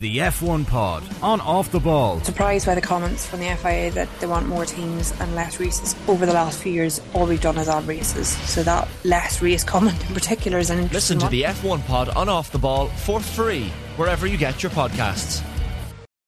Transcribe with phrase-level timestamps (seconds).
[0.00, 2.20] The F1 Pod on Off the Ball.
[2.20, 5.96] Surprised by the comments from the FIA that they want more teams and less races.
[6.06, 8.28] Over the last few years, all we've done is add races.
[8.48, 11.32] So that less race comment in particular is an interesting Listen to one.
[11.32, 11.42] the
[11.82, 15.42] F1 Pod on Off the Ball for free wherever you get your podcasts.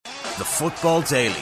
[0.03, 1.41] The Football Daily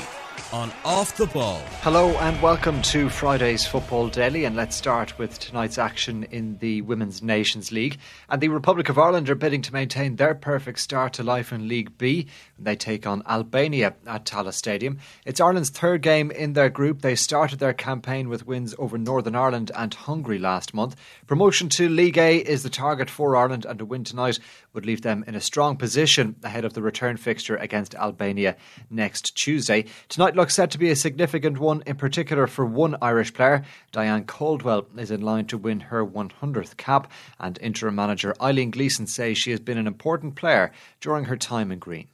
[0.53, 1.61] on Off the Ball.
[1.83, 4.45] Hello and welcome to Friday's Football Daily.
[4.45, 7.99] And let's start with tonight's action in the Women's Nations League.
[8.29, 11.69] And the Republic of Ireland are bidding to maintain their perfect start to life in
[11.69, 12.27] League B.
[12.59, 14.99] They take on Albania at Tallaght Stadium.
[15.25, 17.03] It's Ireland's third game in their group.
[17.03, 20.97] They started their campaign with wins over Northern Ireland and Hungary last month.
[21.27, 24.39] Promotion to League A is the target for Ireland, and a win tonight
[24.73, 28.57] would leave them in a strong position ahead of the return fixture against Albania
[28.91, 29.85] next Tuesday.
[30.09, 33.65] Tonight looks set to be a significant one, in particular for one Irish player.
[33.93, 39.07] Diane Caldwell is in line to win her 100th cap, and interim manager Eileen Gleeson
[39.07, 42.09] says she has been an important player during her time in Green.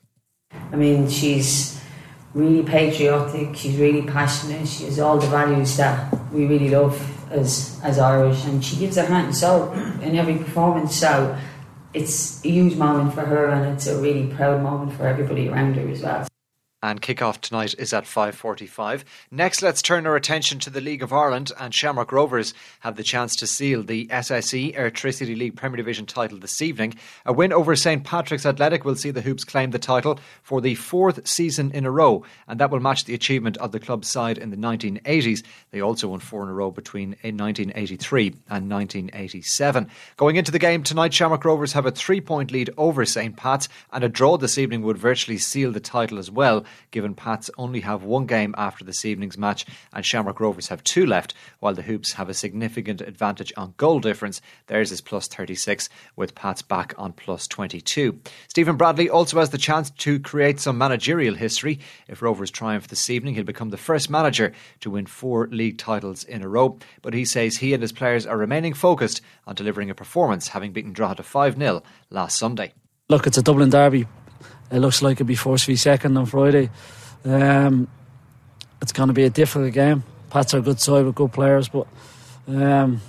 [0.73, 1.81] I mean, she's
[2.35, 7.01] really patriotic, she's really passionate, she has all the values that we really love
[7.31, 9.73] as, as Irish, and she gives her heart and soul
[10.03, 10.95] in every performance.
[10.97, 11.39] So
[11.93, 15.77] it's a huge moment for her, and it's a really proud moment for everybody around
[15.77, 16.27] her as well
[16.85, 19.05] and kick-off tonight is at 5.45.
[19.31, 23.03] Next, let's turn our attention to the League of Ireland and Shamrock Rovers have the
[23.03, 26.95] chance to seal the SSE Airtricity League Premier Division title this evening.
[27.25, 30.75] A win over St Patrick's Athletic will see the Hoops claim the title for the
[30.75, 34.37] fourth season in a row and that will match the achievement of the club's side
[34.37, 35.43] in the 1980s.
[35.71, 39.89] They also won four in a row between 1983 and 1987.
[40.19, 44.05] Going into the game tonight, Shamrock Rovers have a three-point lead over St Pat's and
[44.05, 48.03] a draw this evening would virtually seal the title as well given Pats only have
[48.03, 52.13] one game after this evening's match and Shamrock Rovers have two left, while the Hoops
[52.15, 54.41] have a significant advantage on goal difference.
[54.67, 58.21] Theirs is plus 36, with Pats back on plus 22.
[58.49, 61.81] Stephen Bradley also has the chance to create some managerial history.
[62.09, 66.25] If Rovers triumph this evening, he'll become the first manager to win four league titles
[66.25, 66.79] in a row.
[67.03, 70.73] But he says he and his players are remaining focused on delivering a performance, having
[70.73, 72.73] beaten Drogheda 5 0 last Sunday.
[73.09, 74.07] Look, it's a Dublin derby
[74.75, 76.69] it looks like it'll be first v second on Friday.
[77.25, 77.87] Um,
[78.83, 80.03] it's going to be a difficult game.
[80.31, 81.87] Pats are a good side with good players, but
[82.49, 83.01] um,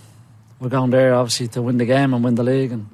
[0.60, 2.88] we're going there obviously to win the game and win the league, and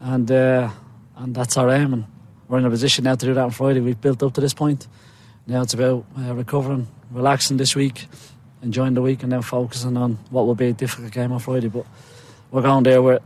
[0.00, 0.70] and uh,
[1.16, 1.92] and that's our aim.
[1.94, 2.04] And
[2.46, 3.80] we're in a position now to do that on Friday.
[3.80, 4.86] We've built up to this point.
[5.48, 8.06] Now it's about uh, recovering, relaxing this week,
[8.62, 11.68] enjoying the week, and then focusing on what will be a difficult game on Friday.
[11.68, 11.86] But
[12.52, 13.20] we're going there with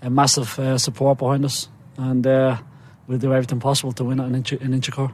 [0.00, 2.58] a massive uh, support behind us, and uh,
[3.12, 5.12] we'll do everything possible to win it in, Inch- in Inchicore.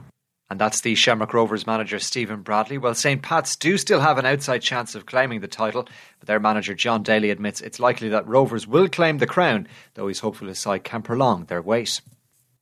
[0.49, 2.79] And that's the Shamrock Rovers manager Stephen Bradley.
[2.79, 5.87] Well, St Pat's do still have an outside chance of claiming the title,
[6.19, 10.07] but their manager Jon Daly admits it's likely that Rovers will claim the crown, though
[10.07, 12.01] he's hopeful his side can prolong their wait.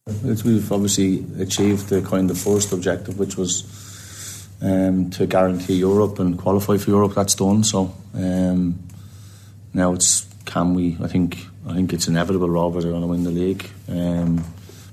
[0.08, 6.20] It's, we've obviously achieved the kind of first objective, which was um, to guarantee Europe
[6.20, 7.14] and qualify for Europe.
[7.14, 7.64] That's done.
[7.64, 8.80] So um,
[9.74, 10.98] now it's can we?
[11.02, 11.38] I think
[11.68, 12.50] I think it's inevitable.
[12.50, 13.70] Rovers are going to win the league.
[13.88, 14.44] Um,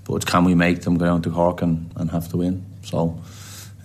[0.04, 2.64] but can we make them go down to Cork and, and have to win?
[2.82, 3.20] So,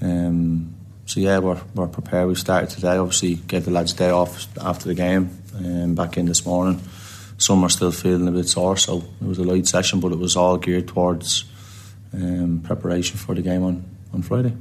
[0.02, 0.76] um,
[1.06, 2.28] so yeah, we're, we're prepared.
[2.28, 2.98] We started today.
[2.98, 5.40] Obviously, gave the lads a day off after the game.
[5.56, 6.80] Um, back in this morning.
[7.38, 10.20] Some are still feeling a bit sore, so it was a light session, but it
[10.20, 11.46] was all geared towards
[12.14, 14.54] um, preparation for the game on, on Friday.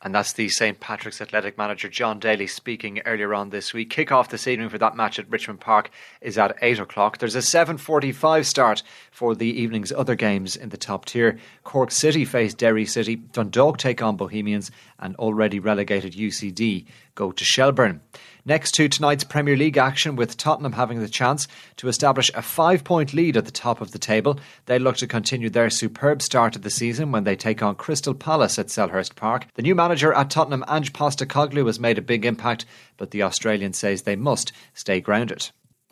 [0.00, 3.90] And that's the St Patrick's Athletic manager Jon Daly speaking earlier on this week.
[3.90, 7.18] Kick-off this evening for that match at Richmond Park is at 8 o'clock.
[7.18, 11.38] There's a 7.45 start for the evening's other games in the top tier.
[11.64, 14.70] Cork City face Derry City, Dundalk take on Bohemians
[15.00, 16.86] and already relegated UCD
[17.18, 18.00] go to Shelburne.
[18.44, 22.84] Next to tonight's Premier League action, with Tottenham having the chance to establish a five
[22.84, 26.56] point lead at the top of the table, they look to continue their superb start
[26.56, 29.48] of the season when they take on Crystal Palace at Selhurst Park.
[29.54, 32.64] The new manager at Tottenham, Ange Postecoglou, has made a big impact,
[32.96, 35.50] but the Australian says they must stay grounded.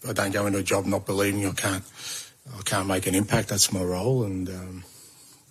[0.08, 1.84] I don't go into a job not believing I can't,
[2.56, 3.48] I can't make an impact.
[3.48, 4.84] That's my role, and um,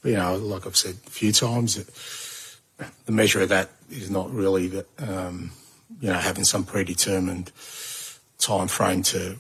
[0.04, 1.76] you know, like I've said a few times,
[3.06, 4.88] the measure of that is not really that.
[4.98, 5.52] Um,
[6.06, 7.52] you know, having some predetermined
[8.38, 9.38] time frame to,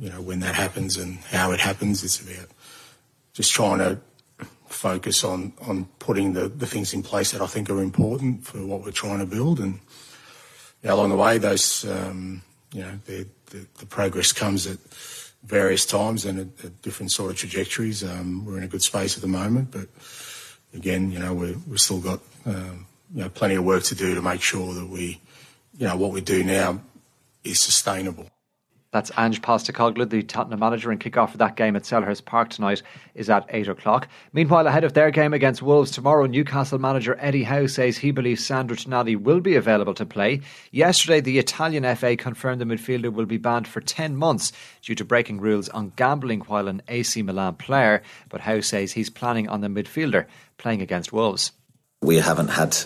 [0.00, 2.02] you know, when that happens and how it happens.
[2.02, 2.48] It's about
[3.34, 4.00] just trying to
[4.66, 8.66] focus on, on putting the, the things in place that I think are important for
[8.66, 9.60] what we're trying to build.
[9.60, 9.74] And
[10.82, 12.42] you know, along the way, those, um,
[12.72, 14.78] you know, the, the, the, progress comes at
[15.44, 18.02] various times and at, at different sort of trajectories.
[18.02, 19.86] Um, we're in a good space at the moment, but
[20.74, 24.16] again, you know, we we've still got, um, you know, plenty of work to do
[24.16, 25.20] to make sure that we,
[25.78, 26.80] you know, what we do now
[27.44, 28.26] is sustainable.
[28.90, 32.82] That's Ange Postecoglou, the Tottenham manager, and kick-off for that game at Selhurst Park tonight
[33.14, 34.08] is at 8 o'clock.
[34.32, 38.44] Meanwhile, ahead of their game against Wolves tomorrow, Newcastle manager Eddie Howe says he believes
[38.44, 40.40] Sandro Tonali will be available to play.
[40.72, 44.52] Yesterday, the Italian FA confirmed the midfielder will be banned for 10 months
[44.82, 49.10] due to breaking rules on gambling while an AC Milan player, but Howe says he's
[49.10, 50.24] planning on the midfielder
[50.56, 51.52] playing against Wolves.
[52.00, 52.76] We haven't had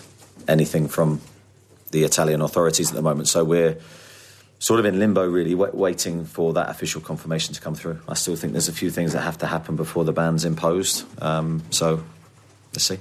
[0.49, 1.21] anything from
[1.93, 3.77] the Italian authorities at the moment, so we're
[4.59, 7.99] sort of in limbo, really, waiting for that official confirmation to come through.
[8.07, 11.05] I still think there's a few things that have to happen before the ban's imposed.
[11.21, 12.03] Um, so
[12.73, 12.99] let's see.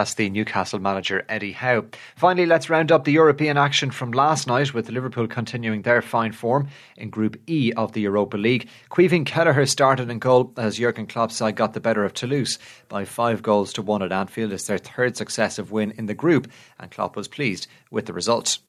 [0.00, 1.84] That's the Newcastle manager Eddie Howe.
[2.16, 6.32] Finally, let's round up the European action from last night with Liverpool continuing their fine
[6.32, 8.66] form in Group E of the Europa League.
[8.90, 12.58] Caoimhín Kelleher started in goal as Jurgen Klopp's side got the better of Toulouse
[12.88, 14.54] by five goals to one at Anfield.
[14.54, 18.60] It's their third successive win in the group, and Klopp was pleased with the results.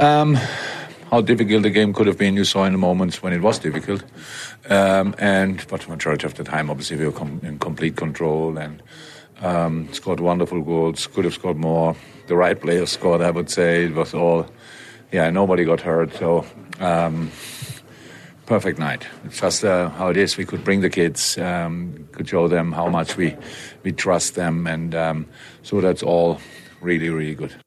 [0.00, 0.36] Um,
[1.10, 2.34] how difficult the game could have been.
[2.34, 4.02] You saw in the moments when it was difficult,
[4.70, 8.56] um, and but the majority of the time, obviously, we were com- in complete control
[8.56, 8.82] and
[9.40, 11.06] um, scored wonderful goals.
[11.06, 11.96] Could have scored more.
[12.26, 13.84] The right players scored, I would say.
[13.84, 14.46] It was all,
[15.12, 16.14] yeah, nobody got hurt.
[16.14, 16.44] So.
[16.80, 17.30] Um,
[18.46, 19.06] perfect night.
[19.24, 20.36] It's just uh, how it is.
[20.36, 23.36] We could bring the kids, um, could show them how much we
[23.82, 25.26] we trust them, and um,
[25.62, 26.40] so that's all
[26.80, 27.63] really, really good.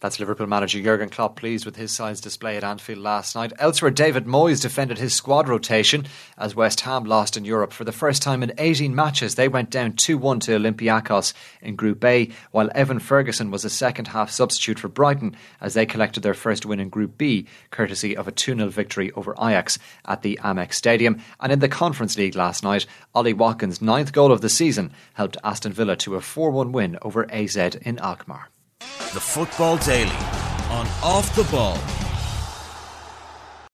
[0.00, 3.52] That's Liverpool manager Jurgen Klopp pleased with his side's display at Anfield last night.
[3.58, 6.06] Elsewhere, David Moyes defended his squad rotation
[6.36, 9.34] as West Ham lost in Europe for the first time in 18 matches.
[9.34, 13.70] They went down 2 1 to Olympiacos in Group A, while Evan Ferguson was a
[13.70, 18.16] second half substitute for Brighton as they collected their first win in Group B, courtesy
[18.16, 21.20] of a 2 0 victory over Ajax at the Amex Stadium.
[21.40, 22.86] And in the Conference League last night,
[23.16, 26.98] Ollie Watkins' ninth goal of the season helped Aston Villa to a 4 1 win
[27.02, 28.48] over AZ in Alkmaar.
[29.14, 30.10] The Football Daily
[30.68, 32.07] on Off the Ball.